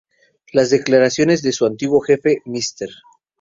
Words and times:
Las 0.51 0.71
declaraciones 0.71 1.43
de 1.43 1.51
su 1.51 1.67
antiguo 1.67 2.01
jefe, 2.01 2.39
Mr. 2.45 2.89